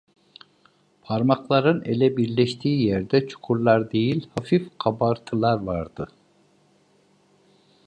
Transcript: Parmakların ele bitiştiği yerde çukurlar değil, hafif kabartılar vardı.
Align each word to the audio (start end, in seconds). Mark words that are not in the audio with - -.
Parmakların 1.03 1.81
ele 1.85 2.17
bitiştiği 2.17 2.87
yerde 2.87 3.27
çukurlar 3.27 3.91
değil, 3.91 4.29
hafif 4.37 4.69
kabartılar 4.79 5.61
vardı. 5.63 6.07